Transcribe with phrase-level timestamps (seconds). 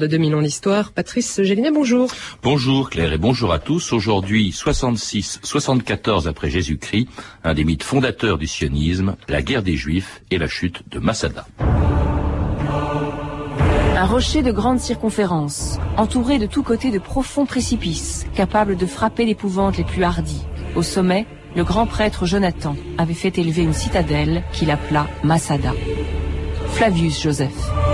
[0.00, 0.92] de 2000 ans d'histoire.
[0.92, 2.10] Patrice Gélinet, bonjour.
[2.42, 3.92] Bonjour Claire et bonjour à tous.
[3.92, 7.06] Aujourd'hui, 66-74 après Jésus-Christ,
[7.44, 11.46] un des mythes fondateurs du sionisme, la guerre des Juifs et la chute de Masada.
[13.96, 19.26] Un rocher de grande circonférence, entouré de tous côtés de profonds précipices, capable de frapper
[19.26, 20.40] l'épouvante les plus hardis.
[20.74, 25.74] Au sommet, le grand prêtre Jonathan avait fait élever une citadelle qu'il appela Masada.
[26.72, 27.89] Flavius Joseph.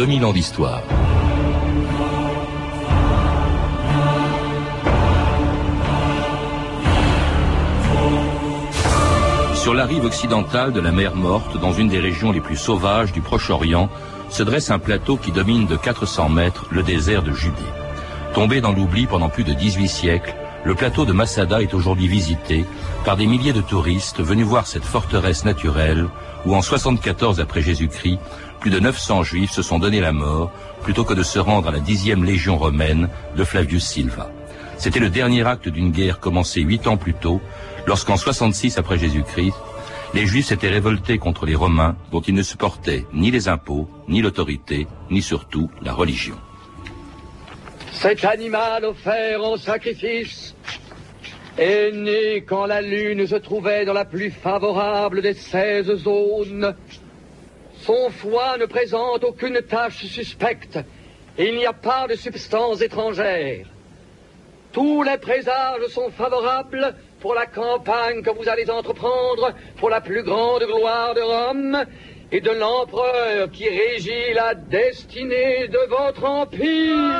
[0.00, 0.82] 2000 ans d'histoire.
[9.54, 13.12] Sur la rive occidentale de la mer Morte, dans une des régions les plus sauvages
[13.12, 13.90] du Proche-Orient,
[14.30, 17.60] se dresse un plateau qui domine de 400 mètres le désert de Judée.
[18.32, 22.64] Tombé dans l'oubli pendant plus de 18 siècles, le plateau de Masada est aujourd'hui visité
[23.04, 26.08] par des milliers de touristes venus voir cette forteresse naturelle
[26.46, 28.18] où en 74 après Jésus-Christ,
[28.60, 31.72] plus de 900 juifs se sont donné la mort plutôt que de se rendre à
[31.72, 34.30] la dixième légion romaine de Flavius Silva.
[34.76, 37.40] C'était le dernier acte d'une guerre commencée huit ans plus tôt,
[37.86, 39.54] lorsqu'en 66 après Jésus-Christ,
[40.14, 44.22] les Juifs s'étaient révoltés contre les Romains dont ils ne supportaient ni les impôts, ni
[44.22, 46.34] l'autorité, ni surtout la religion.
[47.92, 50.54] Cet animal offert en sacrifice
[51.58, 56.74] est né quand la lune se trouvait dans la plus favorable des seize zones
[57.80, 60.78] son foie ne présente aucune tache suspecte
[61.38, 63.66] et il n'y a pas de substance étrangère.
[64.72, 70.22] Tous les présages sont favorables pour la campagne que vous allez entreprendre pour la plus
[70.22, 71.84] grande gloire de Rome
[72.30, 77.10] et de l'empereur qui régit la destinée de votre empire.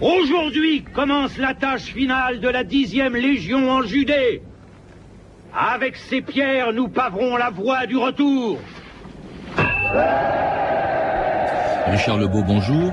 [0.00, 4.42] Aujourd'hui commence la tâche finale de la dixième légion en Judée.
[5.54, 8.58] Avec ces pierres, nous paverons la voie du retour.
[11.90, 12.92] Richard Lebeau, bonjour.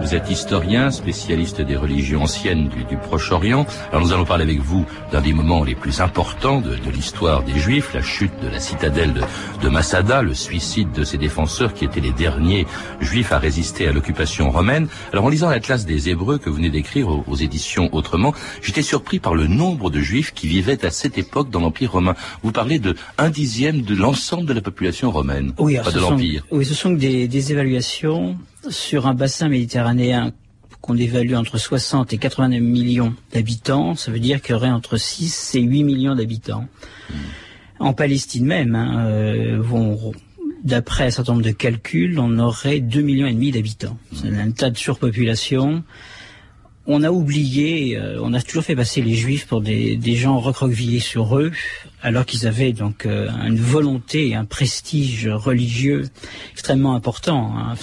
[0.00, 3.66] Vous êtes historien, spécialiste des religions anciennes du, Proche-Orient.
[3.90, 7.58] Alors nous allons parler avec vous d'un des moments les plus importants de, l'histoire des
[7.58, 9.22] Juifs, la chute de la citadelle de,
[9.62, 12.66] de, Masada, le suicide de ses défenseurs qui étaient les derniers
[13.00, 14.88] Juifs à résister à l'occupation romaine.
[15.12, 19.20] Alors en lisant l'Atlas des Hébreux que vous venez d'écrire aux, éditions Autrement, j'étais surpris
[19.20, 22.14] par le nombre de Juifs qui vivaient à cette époque dans l'Empire romain.
[22.42, 26.44] Vous parlez de un dixième de l'ensemble de la population romaine, oui, pas de l'Empire.
[26.50, 28.33] Oui, ce sont des, des évaluations
[28.70, 30.32] sur un bassin méditerranéen
[30.80, 34.96] qu'on évalue entre 60 et 89 millions d'habitants, ça veut dire qu'il y aurait entre
[34.96, 36.68] 6 et 8 millions d'habitants.
[37.78, 39.62] En Palestine même, hein, euh,
[40.62, 43.96] d'après un certain nombre de calculs, on aurait 2 millions et demi d'habitants.
[44.12, 45.84] C'est un tas de surpopulation
[46.86, 51.00] on a oublié, euh, on a toujours fait passer les juifs pour des, gens recroquevillés
[51.00, 51.52] sur eux,
[52.04, 56.04] alors qu'ils avaient donc euh, une volonté un prestige religieux
[56.52, 57.54] extrêmement important.
[57.56, 57.74] Hein.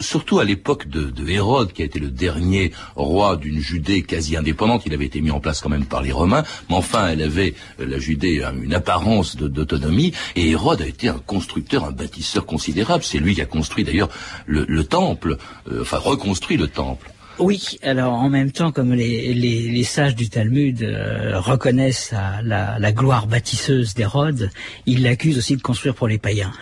[0.00, 4.82] surtout à l'époque de, Hérode, qui a été le dernier roi d'une Judée quasi indépendante.
[4.84, 7.54] Il avait été mis en place quand même par les Romains, mais enfin, elle avait,
[7.80, 13.02] euh, la Judée, une apparence d'autonomie, et Hérode a été un constructeur, un bâtisseur considérable.
[13.02, 14.10] C'est lui qui a construit d'ailleurs
[14.46, 15.38] le, temple,
[15.80, 17.10] enfin reconstruit le temple.
[17.40, 22.12] Oui, alors en même temps, comme les, les, sages du Talmud euh, reconnaissent
[22.44, 24.50] la, la, gloire bâtisseuse d'Hérode,
[24.84, 26.52] ils l'accusent aussi de construire pour les païens.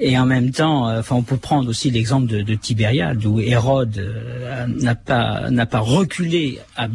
[0.00, 3.40] Et en même temps, euh, enfin, on peut prendre aussi l'exemple de, de, Tibériade, où
[3.40, 6.88] Hérode euh, n'a pas n'a pas reculé à,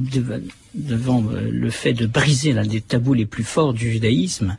[0.75, 4.57] devant le fait de briser l'un des tabous les plus forts du judaïsme,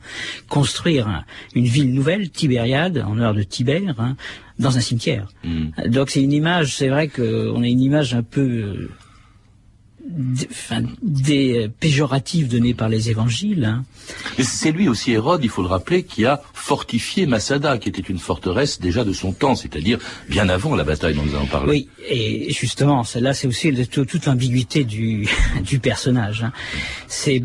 [0.49, 4.17] construire une ville nouvelle, Tibériade, en honneur de Tibère, hein,
[4.59, 5.29] dans un cimetière.
[5.43, 5.71] Hmm.
[5.87, 8.89] Donc c'est une image, c'est vrai qu'on a une image un peu
[10.07, 13.65] euh, enfin, des péjoratifs donnés par les évangiles.
[13.65, 13.85] Hein.
[14.39, 18.03] Mais c'est lui aussi, Hérode, il faut le rappeler, qui a fortifié Masada, qui était
[18.03, 19.99] une forteresse déjà de son temps, c'est-à-dire
[20.29, 21.71] bien avant la bataille dont nous allons parler.
[21.71, 25.29] Oui, et justement, là c'est aussi toute l'ambiguïté du,
[25.63, 26.45] du personnage.
[26.45, 26.53] Hein.
[27.09, 27.43] C'est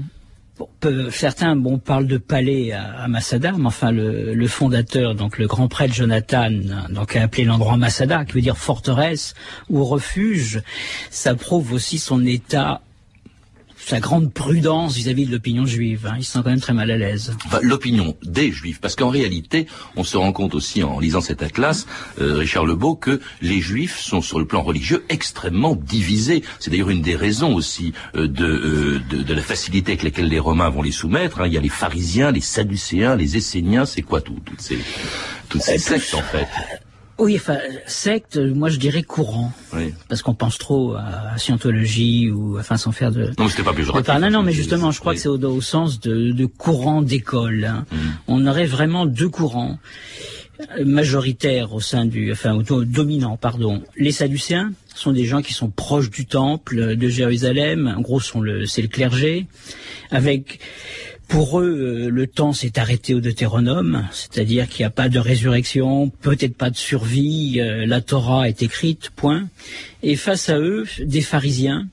[1.11, 5.93] certains bon, parlent de palais à, Masada, mais enfin le, fondateur, donc le grand prêtre
[5.93, 6.49] Jonathan,
[6.89, 9.35] donc a appelé l'endroit Masada, qui veut dire forteresse
[9.69, 10.61] ou refuge.
[11.09, 12.81] Ça prouve aussi son état
[13.89, 16.05] sa grande prudence vis-à-vis de l'opinion juive.
[16.05, 16.17] Hein.
[16.19, 17.35] Il se sent quand même très mal à l'aise.
[17.63, 19.65] l'opinion des juifs, parce qu'en réalité,
[19.95, 21.87] on se rend compte aussi en lisant cet atlas,
[22.21, 26.43] euh, Richard Lebeau, que les juifs sont sur le plan religieux extrêmement divisés.
[26.59, 30.69] C'est d'ailleurs une des raisons aussi euh, de, de, la facilité avec laquelle les Romains
[30.69, 31.41] vont les soumettre.
[31.41, 31.47] Hein.
[31.47, 34.77] Il y a les pharisiens, les sadducéens, les esséniens, c'est quoi tout, toutes ces,
[35.49, 36.47] toutes ces sectes en fait?
[37.19, 39.51] Oui, enfin, secte, moi je dirais courant.
[39.73, 39.93] Oui.
[40.07, 43.31] Parce qu'on pense trop à scientologie ou, enfin, sans faire de...
[43.37, 46.31] Non, c'était pas plus Non, non, mais justement, je crois que c'est au, sens de,
[46.31, 47.65] de courant d'école.
[47.65, 47.85] Hein.
[47.91, 47.97] Mm.
[48.27, 49.77] On aurait vraiment deux courants
[50.77, 53.83] euh, majoritaires au sein du, enfin, dominants, pardon.
[53.97, 57.93] Les Sadducéens sont des gens qui sont proches du temple de Jérusalem.
[57.97, 59.45] En gros, sont le, c'est le clergé,
[60.11, 60.59] avec
[61.29, 65.19] pour eux, euh, le temps s'est arrêté au Deutéronome, c'est-à-dire qu'il n'y a pas de
[65.19, 69.47] résurrection, peut-être pas de survie, euh, la Torah est écrite, point.
[70.01, 71.87] Et face à eux, des pharisiens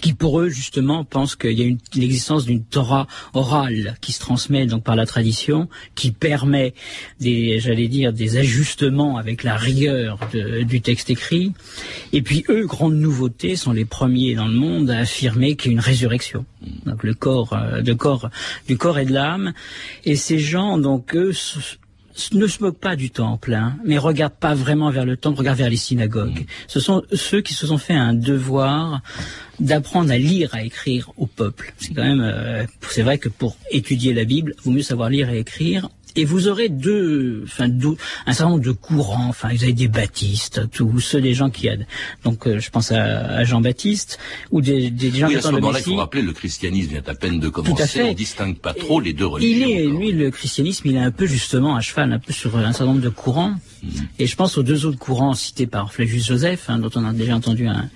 [0.00, 4.66] qui pour eux justement pensent qu'il y a l'existence d'une Torah orale qui se transmet
[4.66, 6.74] donc par la tradition, qui permet
[7.20, 10.18] des, j'allais dire, des ajustements avec la rigueur
[10.66, 11.52] du texte écrit.
[12.12, 15.74] Et puis eux, grande nouveauté, sont les premiers dans le monde à affirmer qu'il y
[15.74, 16.44] a une résurrection.
[16.86, 18.30] Donc le corps, euh, de corps,
[18.66, 19.52] du corps et de l'âme.
[20.04, 21.32] Et ces gens, donc eux,
[22.32, 25.58] ne se moquent pas du temple, hein, mais regardent pas vraiment vers le temple, regardent
[25.58, 26.40] vers les synagogues.
[26.40, 26.46] Mmh.
[26.68, 29.02] Ce sont ceux qui se sont fait un devoir
[29.60, 31.74] d'apprendre à lire, à écrire au peuple.
[31.78, 35.10] C'est quand même, euh, c'est vrai que pour étudier la Bible, il vaut mieux savoir
[35.10, 37.96] lire et écrire et vous aurez deux, enfin, deux,
[38.26, 39.28] un certain nombre de courants.
[39.28, 41.86] Enfin, vous avez des baptistes, tous ceux des gens qui aident.
[42.24, 44.18] Donc, euh, je pense à, Jean-Baptiste
[44.50, 47.14] ou des, des gens oui, à ce moment-là, il faut rappeler, le christianisme vient à
[47.14, 48.02] peine de commencer.
[48.02, 49.66] On distingue pas trop les deux religions.
[49.68, 52.56] Il est, lui, le christianisme, il est un peu justement à cheval, un peu sur
[52.56, 53.54] un certain nombre de courants.
[53.82, 53.90] Mhm.
[54.18, 57.12] Et je pense aux deux autres courants cités par Flavius Joseph, hein, dont on a
[57.12, 57.90] déjà entendu un,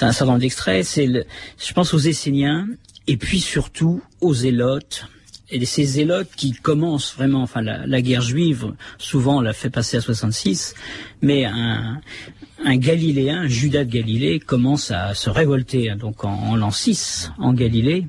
[0.00, 0.84] un certain nombre d'extraits.
[0.84, 2.68] C'est, je pense aux Esséniens
[3.06, 5.06] et puis surtout aux Zélotes
[5.52, 9.98] et ces zélotes qui commencent vraiment, enfin la, guerre juive, souvent on l'a fait passer
[9.98, 10.74] à 66,
[11.20, 12.00] mais un,
[12.64, 17.32] un Galiléen, Judas de Galilée, commence à se révolter hein, donc en, en l'an 6
[17.38, 18.06] en Galilée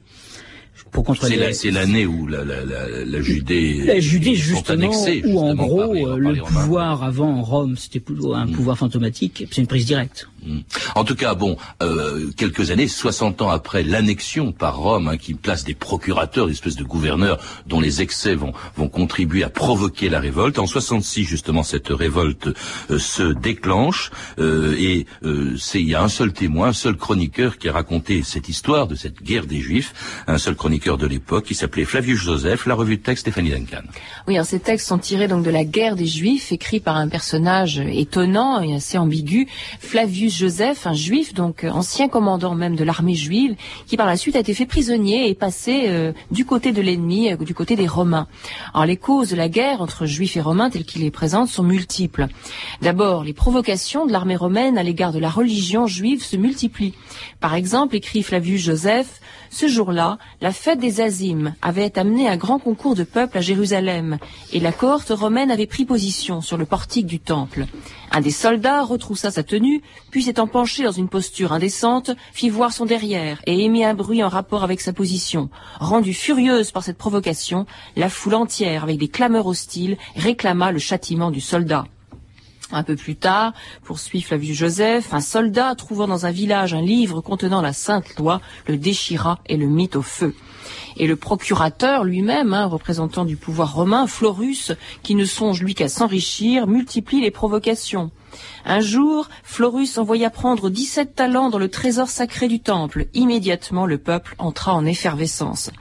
[1.53, 4.91] c'est l'année où la, la, la, la, Judée, la Judée justement,
[5.25, 8.51] où en gros le pouvoir avant Rome c'était plutôt un mm.
[8.51, 10.27] pouvoir fantomatique, c'est une prise directe.
[10.45, 10.59] Mm.
[10.95, 15.33] En tout cas, bon, euh, quelques années, 60 ans après l'annexion par Rome, hein, qui
[15.33, 20.09] place des procurateurs, des espèces de gouverneurs dont les excès vont, vont contribuer à provoquer
[20.09, 20.59] la révolte.
[20.59, 22.49] En 66, justement, cette révolte
[22.89, 26.95] euh, se déclenche euh, et euh, c'est il y a un seul témoin, un seul
[26.95, 29.93] chroniqueur qui a raconté cette histoire de cette guerre des Juifs,
[30.27, 33.83] un seul chroniqueur de l'époque qui s'appelait Flavius Joseph, la revue de texte Stéphanie Duncan.
[34.27, 37.07] Oui, alors ces textes sont tirés donc de la guerre des Juifs, écrit par un
[37.07, 39.47] personnage étonnant et assez ambigu,
[39.79, 43.55] Flavius Joseph, un juif, donc ancien commandant même de l'armée juive,
[43.87, 47.31] qui par la suite a été fait prisonnier et passé euh, du côté de l'ennemi,
[47.31, 48.27] euh, du côté des Romains.
[48.73, 51.63] Alors les causes de la guerre entre juifs et romains telles qu'il les présente sont
[51.63, 52.27] multiples.
[52.81, 56.95] D'abord, les provocations de l'armée romaine à l'égard de la religion juive se multiplient.
[57.39, 59.21] Par exemple, écrit Flavius Joseph,
[59.53, 64.17] ce jour-là, la fête des Azimes avait amené un grand concours de peuple à Jérusalem,
[64.51, 67.67] et la cohorte romaine avait pris position sur le portique du temple.
[68.09, 72.73] Un des soldats retroussa sa tenue, puis s'étant penché dans une posture indécente, fit voir
[72.73, 75.49] son derrière et émit un bruit en rapport avec sa position.
[75.79, 77.65] Rendue furieuse par cette provocation,
[77.95, 81.85] la foule entière, avec des clameurs hostiles, réclama le châtiment du soldat.
[82.71, 83.53] Un peu plus tard,
[83.83, 88.41] poursuit Flavius Joseph, un soldat trouvant dans un village un livre contenant la sainte loi
[88.67, 90.33] le déchira et le mit au feu.
[90.97, 94.71] Et le procurateur lui-même, hein, représentant du pouvoir romain, Florus,
[95.03, 98.11] qui ne songe lui qu'à s'enrichir, multiplie les provocations.
[98.65, 103.07] Un jour, Florus envoya prendre dix-sept talents dans le trésor sacré du temple.
[103.13, 105.71] Immédiatement, le peuple entra en effervescence.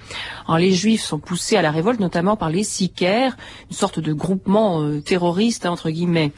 [0.59, 3.37] les Juifs sont poussés à la révolte, notamment par les sicaires,
[3.71, 6.33] une sorte de groupement euh, terroriste, entre guillemets.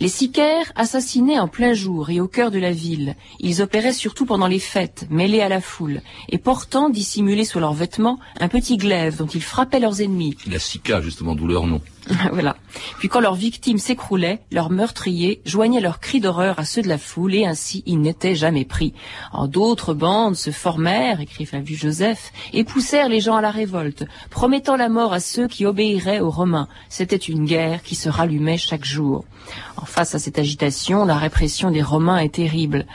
[0.00, 3.16] Les sicaires assassinaient en plein jour et au cœur de la ville.
[3.40, 7.72] Ils opéraient surtout pendant les fêtes, mêlés à la foule, et portant, dissimulés sous leurs
[7.72, 10.36] vêtements, un petit glaive dont ils frappaient leurs ennemis.
[10.46, 11.80] La sica, justement, d'où leur nom.
[12.32, 12.56] voilà.
[12.98, 16.98] Puis quand leurs victimes s'écroulaient, leurs meurtriers joignaient leurs cris d'horreur à ceux de la
[16.98, 18.92] foule et ainsi ils n'étaient jamais pris.
[19.32, 24.04] En d'autres bandes se formèrent, écrit Flavius Joseph, et poussèrent les gens à la révolte,
[24.30, 26.68] promettant la mort à ceux qui obéiraient aux Romains.
[26.88, 29.24] C'était une guerre qui se rallumait chaque jour.
[29.76, 32.86] En face à cette agitation, la répression des Romains est terrible.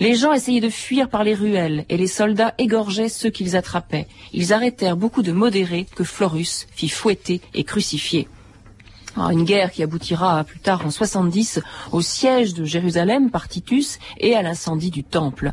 [0.00, 4.08] Les gens essayaient de fuir par les ruelles et les soldats égorgeaient ceux qu'ils attrapaient.
[4.32, 8.28] Ils arrêtèrent beaucoup de modérés que Florus fit fouetter et crucifier.
[9.16, 11.60] Ah, une guerre qui aboutira plus tard en 70
[11.92, 15.52] au siège de Jérusalem par Titus et à l'incendie du temple.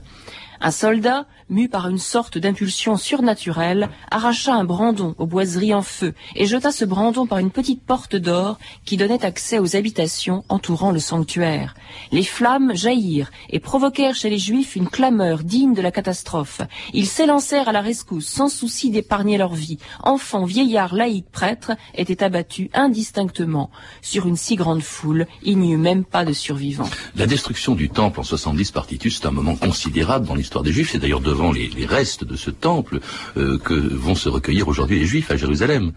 [0.62, 6.13] Un soldat, mu par une sorte d'impulsion surnaturelle, arracha un brandon aux boiseries en feu
[6.36, 10.92] et jeta ce brandon par une petite porte d'or qui donnait accès aux habitations entourant
[10.92, 11.75] le sanctuaire.
[12.12, 16.62] Les flammes jaillirent et provoquèrent chez les Juifs une clameur digne de la catastrophe.
[16.94, 19.77] Ils s'élancèrent à la rescousse sans souci d'épargner leur vie.
[20.04, 23.70] Enfants, vieillards, laïcs, prêtres étaient abattus indistinctement.
[24.01, 26.89] Sur une si grande foule, il n'y eut même pas de survivants.
[27.16, 30.72] La destruction du temple en 70 par Titus, c'est un moment considérable dans l'histoire des
[30.72, 30.96] Juifs.
[31.38, 33.00] Devant les, restes de ce temple
[33.38, 35.94] euh, que vont se recueillir aujourd'hui les Juifs à Jérusalem.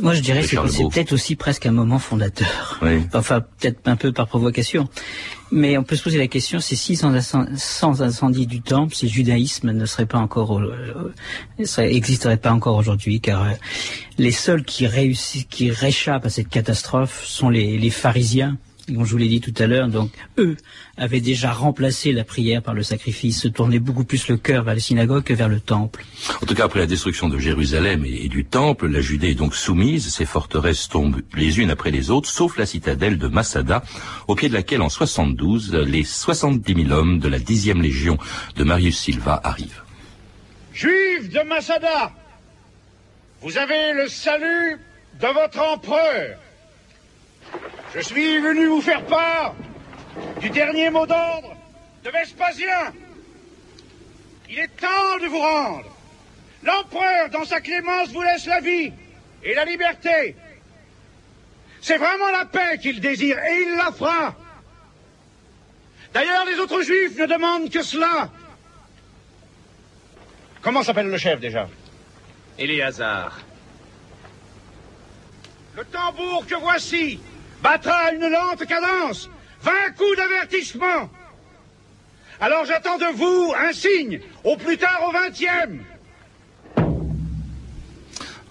[0.00, 2.80] Moi, je dirais que c'est peut-être aussi presque un moment fondateur.
[3.12, 4.88] Enfin, peut-être un peu par provocation.
[5.52, 9.12] Mais on peut se poser la question, c'est si sans, incendie du temple, si le
[9.12, 11.12] judaïsme ne serait pas encore, euh,
[11.78, 13.50] existerait pas encore aujourd'hui, car euh,
[14.16, 19.16] les seuls qui réussissent, qui réchappent à cette catastrophe sont les pharisiens, comme je vous
[19.18, 20.56] l'ai dit tout à l'heure, donc eux
[20.96, 24.74] avaient déjà remplacé la prière par le sacrifice, se tournaient beaucoup plus le cœur vers
[24.74, 26.04] les synagogues que vers le temple.
[26.42, 29.54] En tout cas, après la destruction de Jérusalem et, du temple, la Judée est donc
[29.54, 33.82] soumise, ses forteresses tombent les unes après les autres, sauf la citadelle de Massada,
[34.28, 38.18] au pied de laquelle en 72, les 70 000 hommes de la 10e légion
[38.56, 39.82] de Marius Silva arrivent.
[40.72, 42.12] Juifs de Massada,
[43.42, 44.78] vous avez le salut
[45.20, 46.38] de votre empereur.
[47.94, 49.54] Je suis venu vous faire part
[50.40, 51.56] du dernier mot d'ordre
[52.04, 52.92] de Vespasien.
[54.48, 55.96] Il est temps de vous rendre.
[56.62, 58.92] L'empereur, dans sa clémence, vous laisse la vie
[59.42, 60.36] et la liberté.
[61.80, 64.36] C'est vraiment la paix qu'il désire et il la fera.
[66.12, 68.30] D'ailleurs, les autres juifs ne demandent que cela.
[70.62, 71.68] Comment s'appelle le chef déjà?
[72.58, 73.40] Éléazar.
[75.76, 77.18] Le tambour que voici
[77.62, 79.30] battra une lente cadence,
[79.62, 81.10] vingt coups d'avertissement.
[82.40, 85.84] Alors j'attends de vous un signe, au plus tard au vingtième.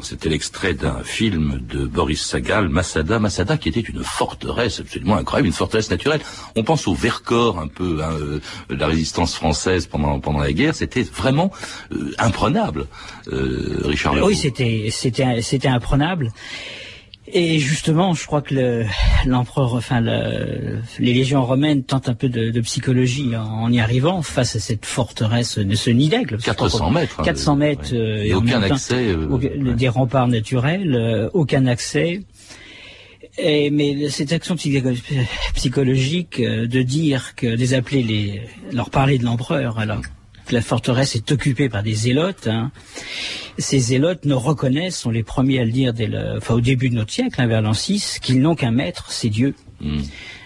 [0.01, 3.20] C'était l'extrait d'un film de Boris Sagal, Masada.
[3.20, 6.22] Masada qui était une forteresse absolument incroyable, une forteresse naturelle.
[6.56, 8.39] On pense au Vercors un peu, hein, euh,
[8.70, 10.74] la résistance française pendant pendant la guerre.
[10.74, 11.51] C'était vraiment
[11.92, 12.88] euh, imprenable,
[13.34, 14.16] euh, Richard.
[14.24, 16.32] Oui, c'était c'était c'était imprenable.
[17.31, 18.83] Et justement, je crois que
[19.25, 24.59] l'empereur, enfin les légions romaines tentent un peu de, psychologie en, y arrivant face à
[24.59, 26.38] cette forteresse de ce nid d'aigle.
[26.38, 27.21] 400 mètres.
[27.21, 27.93] 400 hein, mètres.
[27.93, 29.09] Euh, et aucun accès.
[29.09, 32.24] Euh, des remparts naturels, euh, aucun accès.
[33.38, 34.55] Et, mais cette action
[35.55, 38.41] psychologique de dire que, des appeler les,
[38.74, 40.01] leur parler de l'empereur, alors
[40.53, 42.48] la forteresse est occupée par des zélotes.
[42.48, 42.72] Hein.
[43.58, 46.89] Ces zélotes nous reconnaissent, sont les premiers à le dire dès le, enfin, au début
[46.89, 49.56] de notre siècle, hein, vers l'an 6, qu'ils n'ont qu'un maître, c'est Dieu.
[49.82, 50.01] Hmm.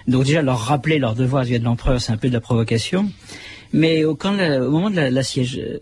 [0.08, 3.12] Donc déjà, leur rappeler leur devoir vis de l'empereur, c'est un peu de la provocation.
[3.72, 5.80] Mais au, quand au moment de la, siège, euh,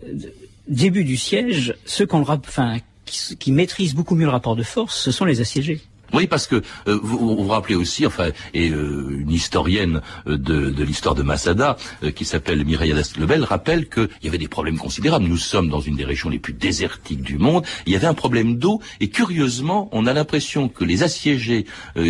[0.68, 4.98] début du siège, ceux qu'on enfin, qui, qui maîtrisent beaucoup mieux le rapport de force,
[4.98, 5.80] ce sont les assiégés.
[6.12, 6.56] Oui, parce que
[6.88, 11.22] euh, vous, vous rappelez aussi, enfin, et euh, une historienne euh, de, de l'histoire de
[11.22, 11.76] Masada,
[12.14, 15.24] qui s'appelle Mireille Lebel, rappelle qu'il y avait des problèmes considérables.
[15.24, 17.64] Nous sommes dans une des régions les plus désertiques du monde.
[17.86, 21.66] Il y avait un problème d'eau, et curieusement, on a l'impression que les assiégés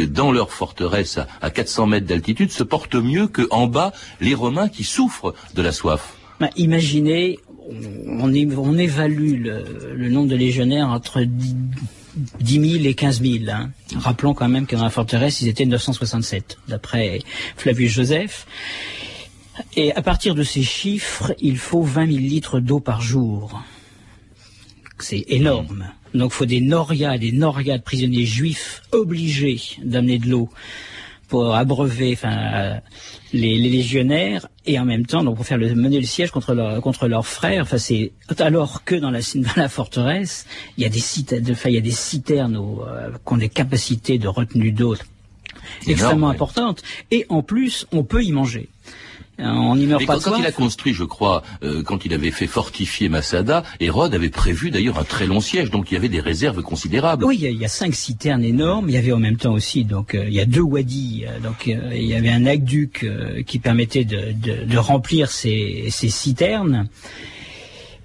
[0.09, 4.69] dans leur forteresse à, 400 mètres d'altitude se portent mieux que en bas les Romains
[4.69, 6.15] qui souffrent de la soif.
[6.41, 7.39] Ben, imaginez,
[8.09, 11.55] on, on évalue le, le nombre de légionnaires entre 10
[12.47, 13.45] 000 et 15 000.
[13.49, 13.71] Hein.
[13.97, 17.21] Rappelons quand même que dans la forteresse, ils étaient 967, d'après
[17.57, 18.47] Flavius Joseph.
[19.77, 23.63] Et à partir de ces chiffres, il faut 20 000 litres d'eau par jour.
[24.99, 25.89] C'est énorme.
[26.15, 30.49] Donc il faut des norias, des norias de prisonniers juifs obligés d'amener de l'eau
[31.29, 32.81] pour abreuver enfin,
[33.33, 36.81] les, légionnaires et en même temps donc pour faire le, mener le siège contre, leur,
[36.81, 37.63] contre leurs frères.
[37.63, 41.69] Enfin, c'est alors que dans la, dans la forteresse, il y a des, citernes, enfin,
[41.69, 44.97] il y a des citernes euh, qui ont des capacités de retenue d'eau
[45.87, 48.69] extrêmement importantes et en plus on peut y manger.
[49.43, 52.15] Euh, on n'y meurt pas quand, quand il a construit, je crois, euh, quand il
[52.15, 55.97] avait fait fortifier Masada, Hérode avait prévu d'ailleurs un très long siège, donc il y
[55.97, 57.25] avait des réserves considérables.
[57.25, 58.89] Oui, il y, a, cinq citernes énormes.
[58.89, 61.25] Il y avait en même temps aussi, donc euh, il y a deux wadis.
[61.43, 63.07] donc il y avait un aqueduc
[63.47, 66.89] qui permettait de, remplir ces, ces citernes.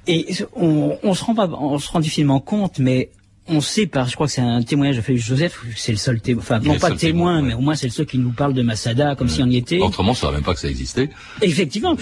[0.07, 3.09] Et on, on se rend pas, on se rend difficilement compte, mais
[3.49, 6.19] on sait par, je crois que c'est un témoignage de Félix Joseph, c'est le seul
[6.19, 8.61] témoin, enfin non pas témoin, mais au moins c'est le seul qui nous parle de
[8.61, 9.79] Masada comme si on y était.
[9.79, 11.09] Autrement, on ne saurait même pas que ça existait.
[11.41, 11.95] Effectivement,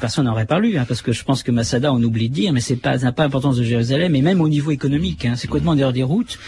[0.00, 2.60] personne n'aurait parlé, hein, parce que je pense que Masada, on oublie de dire, mais
[2.60, 5.76] c'est pas, n'a pas l'importance de Jérusalem, et même au niveau économique, hein, c'est complètement
[5.76, 6.38] dehors des routes.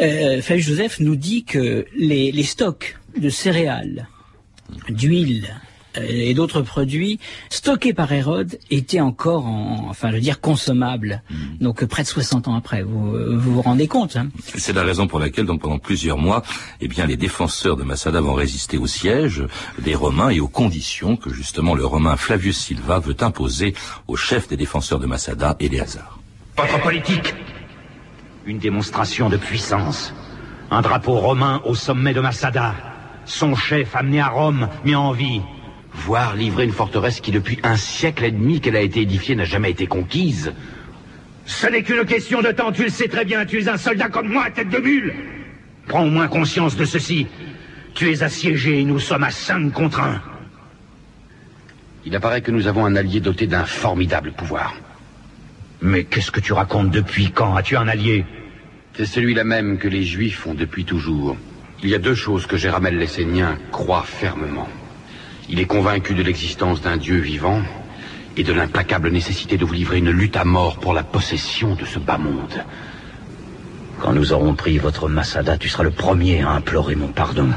[0.00, 4.08] Euh, Félix Joseph nous dit que les, les stocks de céréales,
[4.88, 5.48] d'huile,
[5.96, 7.18] et d'autres produits
[7.50, 11.22] stockés par Hérode étaient encore, en, enfin, je veux dire, consommables.
[11.30, 11.34] Mm.
[11.60, 15.06] Donc près de 60 ans après, vous vous, vous rendez compte hein C'est la raison
[15.06, 16.42] pour laquelle, donc pendant plusieurs mois,
[16.80, 19.44] eh bien, les défenseurs de Massada vont résister au siège
[19.78, 23.74] des Romains et aux conditions que justement le Romain Flavius Silva veut imposer
[24.08, 26.18] au chef des défenseurs de Massada, Éléazar.
[26.56, 27.34] Votre politique,
[28.46, 30.14] une démonstration de puissance,
[30.70, 32.74] un drapeau romain au sommet de Massada,
[33.24, 35.40] son chef amené à Rome, mis en vie,
[35.94, 39.44] Voir livrer une forteresse qui depuis un siècle et demi qu'elle a été édifiée n'a
[39.44, 40.52] jamais été conquise.
[41.46, 44.08] Ce n'est qu'une question de temps, tu le sais très bien, tu es un soldat
[44.08, 45.14] comme moi, tête de mule.
[45.86, 47.26] Prends au moins conscience de ceci.
[47.94, 50.20] Tu es assiégé et nous sommes à cinq contre un.
[52.04, 54.74] Il apparaît que nous avons un allié doté d'un formidable pouvoir.
[55.80, 57.54] Mais qu'est-ce que tu racontes Depuis quand?
[57.54, 58.26] As-tu un allié?
[58.94, 61.36] C'est celui-là même que les Juifs ont depuis toujours.
[61.82, 64.68] Il y a deux choses que Jéramel l'Essénien croit fermement.
[65.48, 67.60] Il est convaincu de l'existence d'un Dieu vivant
[68.36, 71.84] et de l'implacable nécessité de vous livrer une lutte à mort pour la possession de
[71.84, 72.64] ce bas monde.
[74.00, 77.50] Quand nous aurons pris votre Masada, tu seras le premier à implorer mon pardon.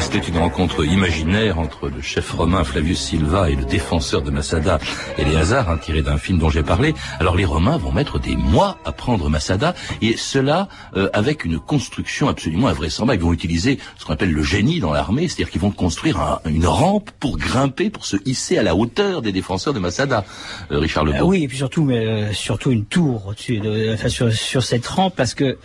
[0.00, 4.78] C'était une rencontre imaginaire entre le chef romain Flavius Silva et le défenseur de Massada,
[5.18, 6.94] Éléazar, hein, tiré d'un film dont j'ai parlé.
[7.20, 11.58] Alors les Romains vont mettre des mois à prendre Massada, et cela euh, avec une
[11.58, 13.22] construction absolument invraisemblable.
[13.22, 16.66] Ils vont utiliser ce qu'on appelle le génie dans l'armée, c'est-à-dire qu'ils vont construire une
[16.66, 20.24] rampe pour grimper, pour se hisser à la hauteur des défenseurs de Massada.
[20.70, 21.26] Euh, Richard Lebeau.
[21.26, 23.60] oui, et puis surtout, mais, euh, surtout une tour au-dessus,
[23.92, 25.56] enfin, sur, sur cette rampe, parce que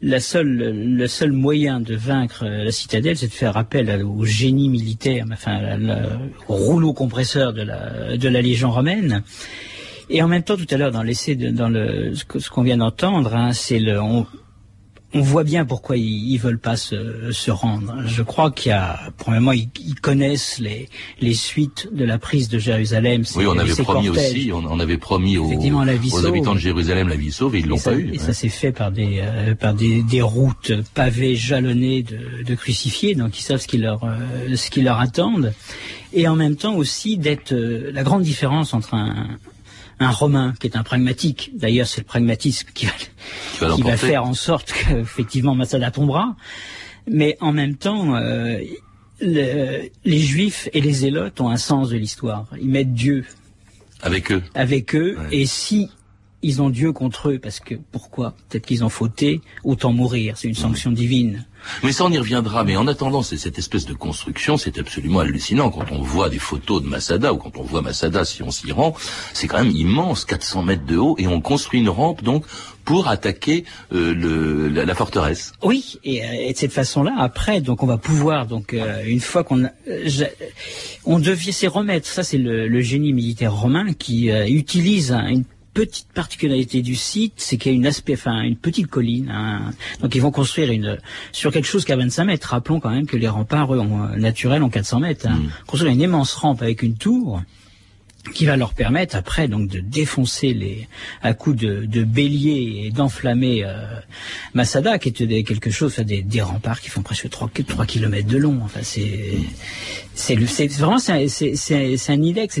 [0.00, 4.68] la seule, le seul moyen de vaincre la citadelle, c'est de faire appel au génie
[4.68, 5.78] militaire, enfin
[6.48, 9.22] au rouleau compresseur de la, de la Légion romaine.
[10.10, 13.34] Et en même temps, tout à l'heure, dans l'essai, dans le, ce qu'on vient d'entendre,
[13.34, 13.98] hein, c'est le,
[15.20, 17.94] voit bien pourquoi ils, ils veulent pas se, se rendre.
[18.06, 20.88] Je crois qu'il y a, premièrement, ils, ils, connaissent les,
[21.20, 23.24] les suites de la prise de Jérusalem.
[23.36, 27.32] Oui, on avait promis aussi, on, avait promis aux, aux, habitants de Jérusalem la vie
[27.32, 28.10] sauve et ils l'ont pas eu.
[28.12, 32.54] Et ça s'est fait par des euh, par des, des, routes pavées jalonnées de, de,
[32.54, 35.52] crucifiés, donc ils savent ce qui leur euh, ce qui leur attendent.
[36.14, 39.28] Et en même temps aussi d'être euh, la grande différence entre un,
[40.02, 41.50] un Romain qui est un pragmatique.
[41.54, 42.92] D'ailleurs, c'est le pragmatisme qui va,
[43.74, 46.36] qui va, faire en sorte qu'effectivement Massada tombera.
[47.08, 48.58] Mais en même temps, euh,
[49.20, 52.46] le, les Juifs et les Zélotes ont un sens de l'histoire.
[52.60, 53.24] Ils mettent Dieu
[54.02, 54.42] avec eux.
[54.54, 55.16] Avec eux.
[55.16, 55.38] Ouais.
[55.38, 55.88] Et si
[56.42, 58.34] ils ont Dieu contre eux, parce que pourquoi?
[58.48, 60.36] Peut-être qu'ils ont fauté, autant mourir.
[60.36, 60.94] C'est une sanction mmh.
[60.94, 61.46] divine.
[61.82, 62.64] Mais ça, on y reviendra.
[62.64, 65.70] Mais en attendant, c'est cette espèce de construction, c'est absolument hallucinant.
[65.70, 68.72] Quand on voit des photos de Masada, ou quand on voit Masada, si on s'y
[68.72, 68.94] rend,
[69.32, 72.44] c'est quand même immense, 400 mètres de haut, et on construit une rampe, donc,
[72.84, 75.52] pour attaquer euh, le, la, la, forteresse.
[75.62, 79.20] Oui, et, euh, et, de cette façon-là, après, donc on va pouvoir, donc euh, une
[79.20, 79.68] fois qu'on,
[81.04, 82.08] on devient, c'est remettre.
[82.08, 87.56] Ça, c'est le, le, génie militaire romain qui utilise une petite particularité du site, c'est
[87.56, 89.30] qu'il y a une aspect, enfin une petite colline.
[89.30, 89.72] Hein.
[90.00, 90.98] Donc ils vont construire une
[91.32, 92.48] sur quelque chose qui a 25 mètres.
[92.48, 95.26] Rappelons quand même que les remparts ont, naturels ont 400 mètres.
[95.26, 95.36] Hein.
[95.36, 95.50] Mmh.
[95.66, 97.42] Construire une immense rampe avec une tour
[98.34, 100.88] qui va leur permettre après donc de défoncer les
[101.22, 103.84] à coups de, de bélier et d'enflammer euh,
[104.54, 108.28] Masada qui était quelque chose enfin, des, des remparts qui font presque 3, 3 km
[108.28, 109.38] de long enfin c'est
[110.14, 112.60] c'est c'est vraiment c'est c'est un index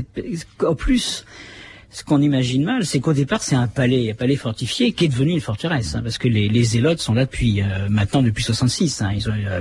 [0.66, 1.24] en plus
[1.92, 5.08] ce qu'on imagine mal, c'est qu'au départ, c'est un palais, un palais fortifié qui est
[5.08, 8.42] devenu une forteresse, hein, parce que les, les zélotes sont là depuis euh, maintenant depuis
[8.42, 9.02] 66.
[9.02, 9.60] Hein, ils ont euh,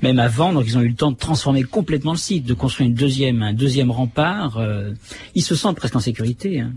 [0.00, 2.88] même avant, donc ils ont eu le temps de transformer complètement le site, de construire
[2.88, 4.56] une deuxième, un deuxième rempart.
[4.56, 4.92] Euh,
[5.34, 6.60] ils se sentent presque en sécurité.
[6.60, 6.72] Hein.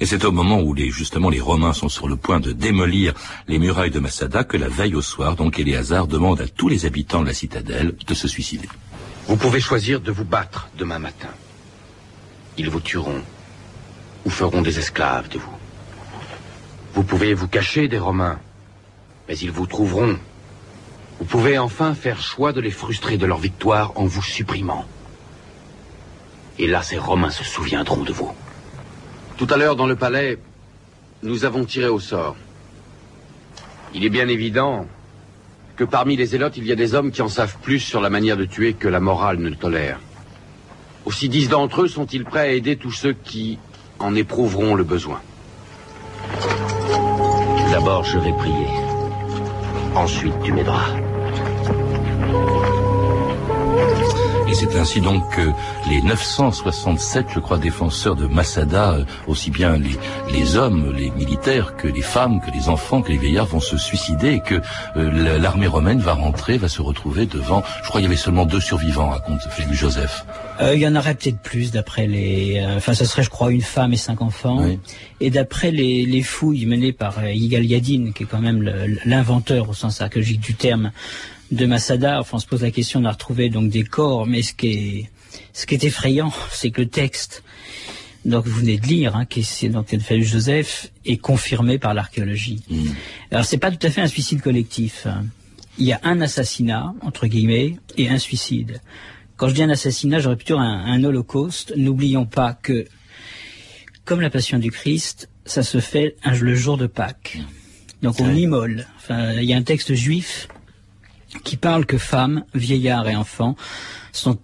[0.00, 3.14] Et c'est au moment où les justement les Romains sont sur le point de démolir
[3.46, 6.84] les murailles de Massada que la veille au soir, donc Éléazar demande à tous les
[6.84, 8.68] habitants de la citadelle de se suicider.
[9.28, 11.28] Vous pouvez choisir de vous battre demain matin.
[12.58, 13.22] Ils vous tueront
[14.24, 15.56] ou feront des esclaves de vous.
[16.94, 18.38] Vous pouvez vous cacher des Romains,
[19.28, 20.18] mais ils vous trouveront.
[21.18, 24.84] Vous pouvez enfin faire choix de les frustrer de leur victoire en vous supprimant.
[26.58, 28.32] Et là, ces Romains se souviendront de vous.
[29.36, 30.38] Tout à l'heure, dans le palais,
[31.22, 32.36] nous avons tiré au sort.
[33.94, 34.86] Il est bien évident
[35.76, 38.10] que parmi les zélotes, il y a des hommes qui en savent plus sur la
[38.10, 39.98] manière de tuer que la morale ne le tolère.
[41.04, 43.58] Aussi dix d'entre eux sont-ils prêts à aider tous ceux qui,
[44.02, 45.20] en éprouveront le besoin.
[47.70, 48.66] D'abord, je vais prier.
[49.94, 50.88] Ensuite, tu m'aideras.
[54.48, 55.50] Et c'est ainsi donc que
[55.88, 59.78] les 967, je crois, défenseurs de Masada, euh, aussi bien
[60.30, 63.78] les, hommes, les militaires, que les femmes, que les enfants, que les vieillards vont se
[63.78, 64.56] suicider et que
[64.96, 68.44] euh, l'armée romaine va rentrer, va se retrouver devant, je crois qu'il y avait seulement
[68.44, 70.26] deux survivants, raconte Philippe Joseph.
[70.60, 72.62] Euh, il y en aurait peut-être plus d'après les...
[72.76, 74.64] Enfin, ce serait, je crois, une femme et cinq enfants.
[75.20, 78.62] Et d'après les, les, fouilles menées par Yigal Yadin, qui est quand même
[79.04, 80.92] l'inventeur au sens archéologique du terme
[81.52, 84.54] de Masada, enfin, on se pose la question de retrouver donc des corps, mais ce
[84.54, 85.10] qui est,
[85.52, 87.44] ce qui est effrayant, c'est que le texte,
[88.24, 92.62] donc vous venez de lire, hein, qui est donc fait Joseph, est confirmé par l'archéologie.
[92.70, 92.86] Mm.
[93.30, 95.06] Alors c'est pas tout à fait un suicide collectif.
[95.06, 95.24] Hein.
[95.78, 98.80] Il y a un assassinat entre guillemets et un suicide.
[99.42, 101.72] Quand je dis un assassinat, j'aurais plutôt un, un holocauste.
[101.76, 102.86] N'oublions pas que,
[104.04, 107.40] comme la Passion du Christ, ça se fait le jour de Pâques.
[108.02, 108.86] Donc on immole.
[108.98, 110.46] Enfin, il y a un texte juif
[111.42, 113.56] qui parle que femmes, vieillards et enfants
[114.12, 114.38] sont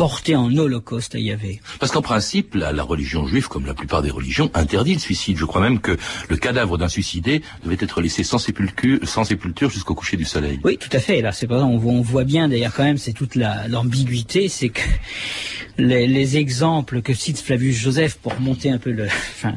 [0.00, 1.60] portés en holocauste à Yahvé.
[1.78, 5.36] Parce qu'en principe, la, la, religion juive, comme la plupart des religions, interdit le suicide.
[5.36, 5.94] Je crois même que
[6.30, 10.58] le cadavre d'un suicidé devait être laissé sans sépulture, sans sépulture jusqu'au coucher du soleil.
[10.64, 11.20] Oui, tout à fait.
[11.20, 14.80] Là, c'est pas on, on voit bien d'ailleurs quand même, c'est toute l'ambiguïté, c'est que
[15.76, 19.56] les, les, exemples que cite Flavius Joseph pour monter un peu le, enfin,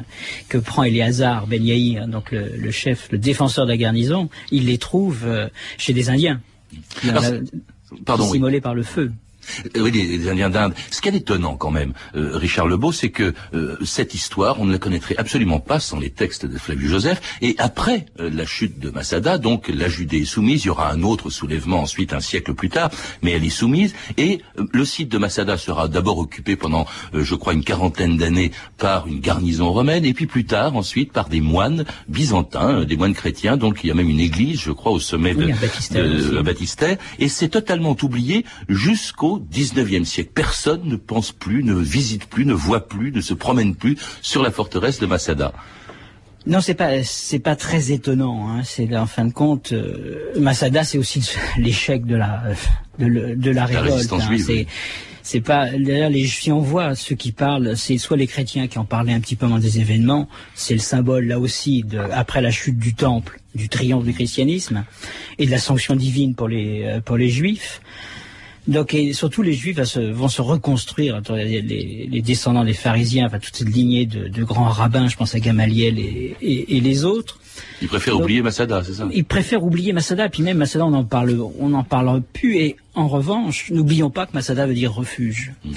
[0.50, 4.66] que prend Éléazar Ben Yair, donc le, le, chef, le défenseur de la garnison, il
[4.66, 6.42] les trouve euh, chez des Indiens.
[7.08, 7.24] Alors,
[8.04, 9.10] pardon, immolés par le feu.
[9.76, 10.74] Euh, oui, les, Indiens d'Inde.
[10.90, 14.64] Ce qui est étonnant quand même, euh, Richard Lebeau, c'est que euh, cette histoire, on
[14.64, 17.20] ne la connaîtrait absolument pas sans les textes de Flavius Joseph.
[17.42, 20.64] Et après la chute de Massada, donc la Judée est soumise.
[20.64, 22.90] Il y aura un autre soulèvement ensuite un siècle plus tard,
[23.22, 23.94] mais elle est soumise.
[24.16, 24.40] Et
[24.72, 29.20] le site de Massada sera d'abord occupé pendant, je crois, une quarantaine d'années par une
[29.20, 33.56] garnison romaine, et puis plus tard, ensuite, par des moines byzantins, des moines chrétiens.
[33.56, 36.96] Donc il y a même une église, je crois, au sommet de, de, Baptistère.
[37.18, 40.30] Et c'est totalement oublié jusqu'au au XIXe siècle.
[40.34, 44.42] Personne ne pense plus, ne visite plus, ne voit plus, ne se promène plus sur
[44.42, 45.52] la forteresse de Masada.
[46.46, 48.48] Non, c'est pas c'est pas très étonnant.
[48.48, 48.62] Hein.
[48.64, 51.26] C'est en fin de compte, euh, Masada, c'est aussi
[51.58, 52.42] l'échec de la
[52.98, 54.12] de, la révolte.
[54.12, 54.36] Hein.
[54.38, 54.66] C'est
[55.22, 58.78] c'est pas d'ailleurs les si on voit ceux qui parlent, c'est soit les chrétiens qui
[58.78, 60.28] en parlaient un petit peu dans des événements.
[60.54, 64.84] C'est le symbole là aussi de après la chute du temple, du triomphe du christianisme
[65.38, 67.80] et de la sanction divine pour les euh, pour les juifs.
[68.66, 71.20] Donc, et surtout, les Juifs vont se reconstruire.
[71.30, 75.98] Les, descendants des pharisiens, enfin, toute cette lignée de, grands rabbins, je pense à Gamaliel
[75.98, 77.38] et, les autres.
[77.82, 79.08] Ils préfèrent oublier Masada, c'est ça?
[79.12, 82.56] Ils préfèrent oublier Masada, puis même Masada, on en parle, on n'en parle plus.
[82.56, 85.52] Et en revanche, n'oublions pas que Masada veut dire refuge.
[85.64, 85.72] Hmm.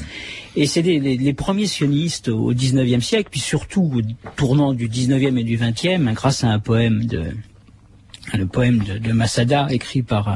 [0.56, 4.02] Et c'est les, premiers sionistes au XIXe siècle, puis surtout au
[4.36, 7.26] tournant du XIXe et du XXe, grâce à un poème de
[8.34, 10.36] le poème de, de Masada écrit par euh,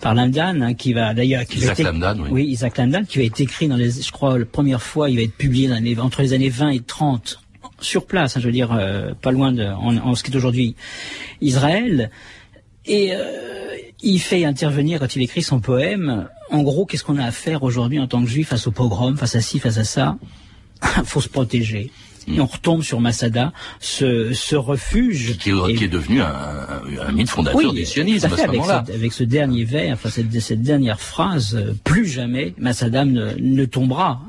[0.00, 2.28] par Lamdan hein, qui va d'ailleurs Isaac Lamdan, oui.
[2.30, 2.46] oui.
[2.46, 5.22] Isaac Lamdan qui va être écrit dans les je crois la première fois il va
[5.22, 7.40] être publié dans les, entre les années 20 et 30
[7.80, 10.36] sur place hein, je veux dire euh, pas loin de en, en ce qui est
[10.36, 10.76] aujourd'hui
[11.40, 12.10] Israël
[12.86, 17.24] et euh, il fait intervenir quand il écrit son poème en gros qu'est-ce qu'on a
[17.24, 19.84] à faire aujourd'hui en tant que juif face au pogrom face à ci face à
[19.84, 20.16] ça?
[21.04, 21.90] Faut se protéger
[22.34, 25.36] et on retombe sur Masada, ce, ce refuge.
[25.38, 26.28] Qui, est, devenu un,
[27.06, 28.84] un, mythe fondateur du sionisme à, ce moment-là.
[28.92, 33.64] Avec ce dernier vers, enfin cette, cette dernière phrase, euh, plus jamais Masada ne, ne
[33.64, 34.20] tombera.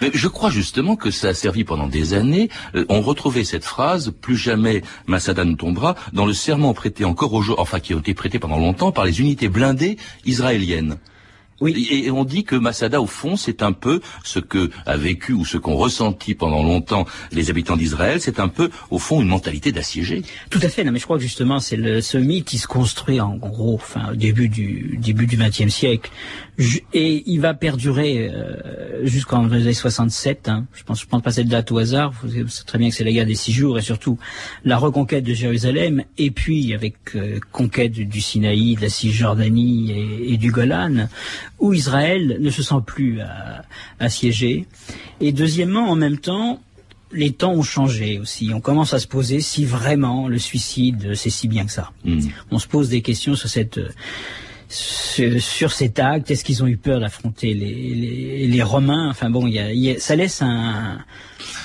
[0.00, 2.50] Mais je crois justement que ça a servi pendant des années.
[2.74, 7.32] Euh, on retrouvait cette phrase, plus jamais Masada ne tombera, dans le serment prêté encore
[7.32, 10.96] aux enfin qui a été prêté pendant longtemps par les unités blindées israéliennes.
[11.60, 11.88] Oui.
[11.90, 15.44] Et, on dit que Masada, au fond, c'est un peu ce que a vécu ou
[15.44, 18.20] ce qu'ont ressenti pendant longtemps les habitants d'Israël.
[18.20, 20.22] C'est un peu, au fond, une mentalité d'assiégé.
[20.50, 20.84] Tout à fait.
[20.84, 23.74] Non, mais je crois que justement, c'est le, ce mythe qui se construit en gros,
[23.74, 26.10] enfin, au début du début du XXe siècle,
[26.92, 30.48] et il va perdurer euh, jusqu'en 67.
[30.48, 30.66] Hein.
[30.74, 32.12] Je pense, je pense pas cette date au hasard.
[32.22, 34.18] Vous savez très bien que c'est la guerre des six jours et surtout
[34.64, 40.32] la reconquête de Jérusalem, et puis avec euh, conquête du, Sinaï, de la Cisjordanie et,
[40.32, 41.08] et du Golan
[41.58, 43.20] où Israël ne se sent plus
[43.98, 44.66] assiégé.
[45.20, 46.60] Et deuxièmement, en même temps,
[47.12, 48.50] les temps ont changé aussi.
[48.54, 51.92] On commence à se poser si vraiment le suicide, c'est si bien que ça.
[52.04, 52.20] Hmm.
[52.50, 53.80] On se pose des questions sur cette
[54.68, 56.30] sur, cet acte.
[56.30, 59.08] Est-ce qu'ils ont eu peur d'affronter les, les, Romains?
[59.08, 59.50] Enfin bon,
[59.98, 60.98] ça laisse un,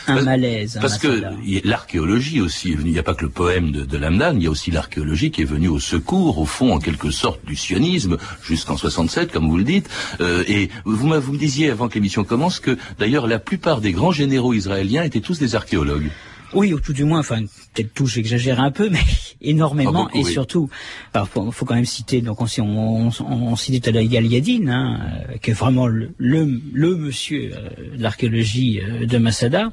[0.08, 0.78] un malaise.
[0.82, 1.24] Parce que
[1.64, 4.50] l'archéologie aussi Il n'y a pas que le poème de, de Lamdan, il y a
[4.50, 8.78] aussi l'archéologie qui est venue au secours, au fond, en quelque sorte, du sionisme, jusqu'en
[8.78, 9.90] 67, comme vous le dites.
[10.20, 13.92] Euh, et vous, vous me disiez avant que l'émission commence que, d'ailleurs, la plupart des
[13.92, 16.10] grands généraux israéliens étaient tous des archéologues.
[16.54, 17.42] Oui, ou tout du moins, enfin,
[17.74, 19.00] peut-être tout, j'exagère un peu, mais
[19.42, 20.32] énormément, beaucoup, et oui.
[20.32, 20.70] surtout,
[21.16, 24.04] il faut, faut quand même citer, donc on, on, on, on citait tout à l'heure
[24.04, 29.18] Yadin, hein, euh, qui est vraiment le, le, le monsieur euh, de l'archéologie euh, de
[29.18, 29.70] Masada.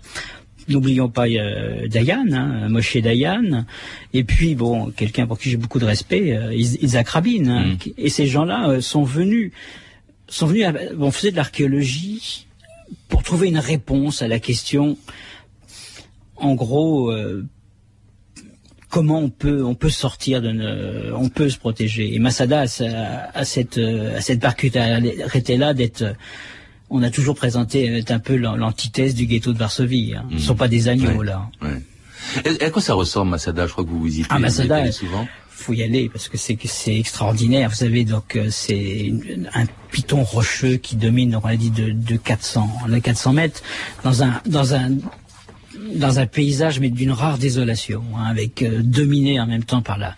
[0.69, 3.65] N'oublions pas euh, Dayan, hein, Moshe Dayan,
[4.13, 7.65] et puis bon, quelqu'un pour qui j'ai beaucoup de respect, euh, Is- Isaac Rabin, hein,
[7.87, 7.91] Mm.
[7.97, 9.51] et ces gens-là euh, sont venus,
[10.29, 12.47] sont venus, à, on faisait de l'archéologie
[13.09, 14.99] pour trouver une réponse à la question
[16.41, 17.45] en gros, euh,
[18.91, 22.15] comment on peut on peut sortir de ne- on peut se protéger.
[22.15, 26.13] Et Masada a, cette euh, a cette particularité là d'être euh,
[26.91, 30.15] on a toujours présenté euh, un peu l'an- l'antithèse du ghetto de Varsovie.
[30.17, 30.25] Hein.
[30.31, 31.27] Ce ne sont pas des agneaux Ouais.
[31.27, 31.51] là.
[31.61, 31.83] Ouais.
[32.45, 33.67] Et, à quoi ça ressemble, Masada?
[33.67, 35.27] Je crois que vous visitez Ah, Masada, vous souvent.
[35.51, 37.69] faut y aller parce que c'est c'est extraordinaire.
[37.69, 39.13] Vous savez, donc euh, c'est
[39.55, 43.63] un piton rocheux qui domine, on a dit de, de 400, de 400 mètres,
[44.03, 44.93] dans un dans un
[45.95, 49.99] dans un paysage mais d'une rare désolation, hein, avec euh, dominé en même temps par
[49.99, 50.15] la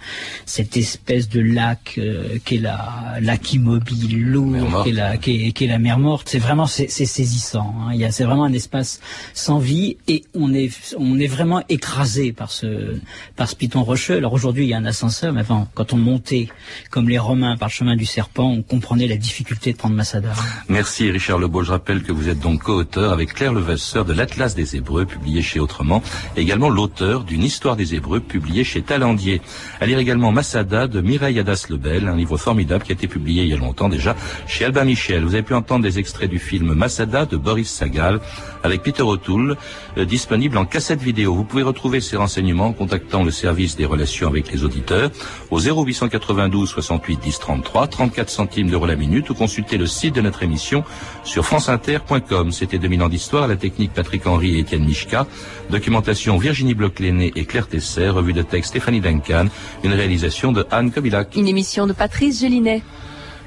[0.46, 5.52] cette espèce de lac euh, qui est la lac immobile lourd, qui est la qui
[5.56, 6.28] est, la mer morte.
[6.28, 7.74] C'est vraiment c'est c'est saisissant.
[7.80, 7.90] Hein.
[7.94, 9.00] Il y a c'est vraiment un espace
[9.34, 12.96] sans vie et on est on est vraiment écrasé par ce
[13.36, 14.16] par ce piton rocheux.
[14.16, 16.48] Alors aujourd'hui il y a un ascenseur, mais avant quand on montait
[16.90, 20.32] comme les Romains par le chemin du serpent, on comprenait la difficulté de prendre Masada.
[20.68, 21.62] Merci Richard Lebeau.
[21.62, 25.42] Je rappelle que vous êtes donc co-auteur avec Claire Levasseur de l'Atlas des Hébreux, publié
[25.42, 26.02] chez Autrement,
[26.36, 29.40] également l'auteur d'une Histoire des Hébreux, publié chez Talendier.
[29.80, 33.44] À lire également Massada de Mireille Hadas Lebel, un livre formidable qui a été publié
[33.44, 35.24] il y a longtemps déjà chez Albin Michel.
[35.24, 38.20] Vous avez pu entendre des extraits du film Massada de Boris Sagal
[38.62, 39.56] avec Peter O'Toole,
[39.96, 41.34] euh, disponible en cassette vidéo.
[41.34, 45.10] Vous pouvez retrouver ces renseignements en contactant le service des relations avec les auditeurs
[45.50, 50.20] au 0892 68 10 33, 34 centimes d'euros la minute ou consulter le site de
[50.20, 50.84] notre émission
[51.24, 52.52] sur franceinter.com.
[52.52, 55.26] C'était 2000 ans d'histoire, la technique Patrick Henry et Étienne Michka,
[55.70, 59.46] documentation Virginie Bloch-Léné et Claire Tesser, revue de texte Stéphanie Duncan,
[59.84, 61.36] une réalisation de Anne Kobilac.
[61.36, 62.82] Une émission de Patrice Gélinet.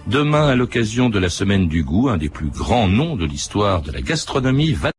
[0.07, 3.81] Demain, à l'occasion de la semaine du goût, un des plus grands noms de l'histoire
[3.81, 4.92] de la gastronomie va